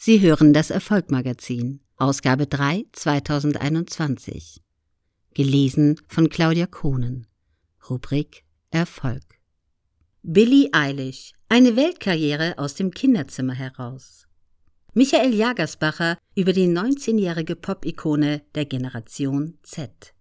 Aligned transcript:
Sie 0.00 0.20
hören 0.20 0.52
das 0.52 0.70
Erfolgmagazin, 0.70 1.80
Ausgabe 1.96 2.46
3 2.46 2.84
2021. 2.92 4.62
Gelesen 5.34 6.00
von 6.06 6.28
Claudia 6.28 6.66
Kohnen. 6.66 7.26
Rubrik 7.90 8.44
Erfolg. 8.70 9.24
Billie 10.22 10.68
Eilish, 10.70 11.32
eine 11.48 11.74
Weltkarriere 11.74 12.56
aus 12.58 12.76
dem 12.76 12.92
Kinderzimmer 12.92 13.54
heraus. 13.54 14.28
Michael 14.94 15.34
Jagersbacher 15.34 16.16
über 16.36 16.52
die 16.52 16.68
19-jährige 16.68 17.56
Pop-Ikone 17.56 18.42
der 18.54 18.66
Generation 18.66 19.58
Z. 19.64 20.14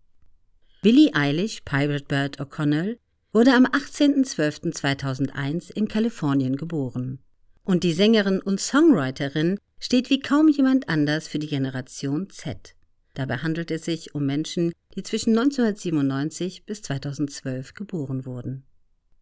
Billie 0.82 1.14
Eilish 1.14 1.62
Pirate 1.62 2.06
Bird 2.06 2.42
O'Connell 2.42 2.98
wurde 3.32 3.54
am 3.54 3.68
18.12.2001 3.68 5.72
in 5.72 5.88
Kalifornien 5.88 6.56
geboren. 6.56 7.20
Und 7.64 7.84
die 7.84 7.94
Sängerin 7.94 8.42
und 8.42 8.60
Songwriterin 8.60 9.60
steht 9.80 10.10
wie 10.10 10.20
kaum 10.20 10.48
jemand 10.48 10.90
anders 10.90 11.28
für 11.28 11.40
die 11.40 11.48
Generation 11.48 12.30
Z. 12.30 12.76
Dabei 13.14 13.38
handelt 13.38 13.72
es 13.72 13.86
sich 13.86 14.14
um 14.14 14.26
Menschen, 14.26 14.72
die 14.96 15.04
zwischen 15.04 15.38
1997 15.38 16.66
bis 16.66 16.82
2012 16.84 17.74
geboren 17.74 18.26
wurden. 18.26 18.64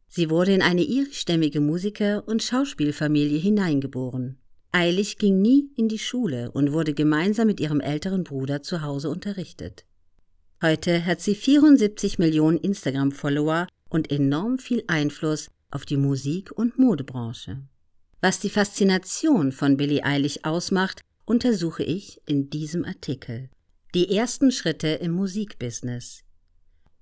Sie 0.07 0.29
wurde 0.29 0.53
in 0.53 0.61
eine 0.61 0.83
irischstämmige 0.83 1.61
Musiker- 1.61 2.27
und 2.27 2.43
Schauspielfamilie 2.43 3.37
hineingeboren. 3.37 4.37
Eilig 4.71 5.17
ging 5.17 5.41
nie 5.41 5.69
in 5.77 5.87
die 5.87 5.99
Schule 5.99 6.51
und 6.51 6.73
wurde 6.73 6.93
gemeinsam 6.93 7.47
mit 7.47 7.59
ihrem 7.59 7.79
älteren 7.79 8.23
Bruder 8.23 8.61
zu 8.61 8.81
Hause 8.81 9.09
unterrichtet. 9.09 9.85
Heute 10.61 11.05
hat 11.05 11.21
sie 11.21 11.35
74 11.35 12.19
Millionen 12.19 12.57
Instagram-Follower 12.57 13.67
und 13.89 14.11
enorm 14.11 14.57
viel 14.57 14.83
Einfluss 14.87 15.49
auf 15.71 15.85
die 15.85 15.97
Musik- 15.97 16.51
und 16.51 16.77
Modebranche. 16.77 17.61
Was 18.21 18.39
die 18.39 18.49
Faszination 18.49 19.51
von 19.51 19.77
Billie 19.77 20.03
Eilish 20.03 20.39
ausmacht, 20.43 21.01
untersuche 21.25 21.83
ich 21.83 22.21
in 22.25 22.49
diesem 22.49 22.85
Artikel. 22.85 23.49
Die 23.93 24.15
ersten 24.15 24.51
Schritte 24.51 24.87
im 24.87 25.11
Musikbusiness. 25.11 26.23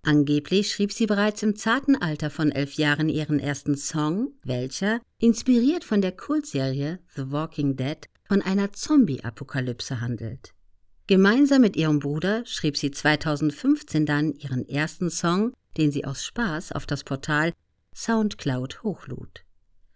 Angeblich 0.06 0.72
schrieb 0.72 0.92
sie 0.92 1.06
bereits 1.06 1.44
im 1.44 1.56
zarten 1.56 1.96
Alter 1.96 2.30
von 2.30 2.52
elf 2.52 2.74
Jahren 2.74 3.08
ihren 3.08 3.40
ersten 3.40 3.78
Song, 3.78 4.34
welcher, 4.44 5.00
inspiriert 5.18 5.86
von 5.86 6.02
der 6.02 6.12
Kultserie 6.12 7.00
The 7.16 7.32
Walking 7.32 7.78
Dead, 7.78 8.00
von 8.28 8.42
einer 8.42 8.74
Zombie-Apokalypse 8.74 10.02
handelt. 10.02 10.54
Gemeinsam 11.08 11.62
mit 11.62 11.76
ihrem 11.76 12.00
Bruder 12.00 12.46
schrieb 12.46 12.78
sie 12.78 12.92
2015 12.92 14.06
dann 14.06 14.34
ihren 14.34 14.68
ersten 14.68 15.10
Song, 15.10 15.54
den 15.78 15.92
sie 15.92 16.06
aus 16.06 16.24
Spaß 16.24 16.72
auf 16.74 16.86
das 16.86 17.04
Portal 17.04 17.54
Soundcloud 17.96 18.84
hochlud. 18.84 19.44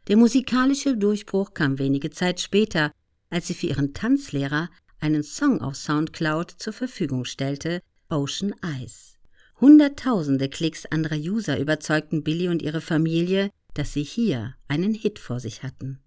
Der 0.07 0.15
musikalische 0.15 0.95
Durchbruch 0.95 1.53
kam 1.53 1.79
wenige 1.79 2.09
Zeit 2.11 2.39
später, 2.39 2.91
als 3.29 3.47
sie 3.47 3.53
für 3.53 3.67
ihren 3.67 3.93
Tanzlehrer 3.93 4.69
einen 4.99 5.21
Song 5.21 5.61
auf 5.61 5.75
Soundcloud 5.75 6.51
zur 6.51 6.71
Verfügung 6.71 7.25
stellte, 7.25 7.81
Ocean 8.09 8.55
Eyes. 8.63 9.15
Hunderttausende 9.59 10.47
Klicks 10.49 10.85
anderer 10.85 11.17
User 11.17 11.59
überzeugten 11.59 12.23
Billy 12.23 12.47
und 12.47 12.61
ihre 12.61 12.79
Familie, 12.79 13.49
dass 13.73 13.93
sie 13.93 14.03
hier 14.03 14.55
einen 14.67 14.93
Hit 14.93 15.19
vor 15.19 15.39
sich 15.41 15.63
hatten. 15.63 15.99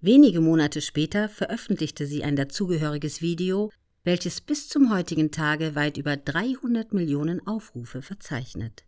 Wenige 0.00 0.40
Monate 0.40 0.80
später 0.80 1.28
veröffentlichte 1.28 2.06
sie 2.06 2.24
ein 2.24 2.36
dazugehöriges 2.36 3.20
Video, 3.20 3.70
welches 4.04 4.40
bis 4.40 4.68
zum 4.68 4.90
heutigen 4.92 5.32
Tage 5.32 5.74
weit 5.74 5.98
über 5.98 6.16
300 6.16 6.94
Millionen 6.94 7.46
Aufrufe 7.46 8.00
verzeichnet. 8.00 8.84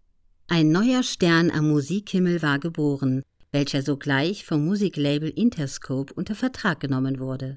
Ein 0.46 0.70
neuer 0.70 1.02
Stern 1.02 1.50
am 1.50 1.68
Musikhimmel 1.68 2.42
war 2.42 2.58
geboren, 2.58 3.22
welcher 3.52 3.82
sogleich 3.82 4.44
vom 4.44 4.64
Musiklabel 4.64 5.30
Interscope 5.30 6.14
unter 6.14 6.34
Vertrag 6.34 6.80
genommen 6.80 7.18
wurde. 7.18 7.48